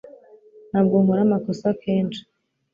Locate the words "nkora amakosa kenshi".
1.03-2.21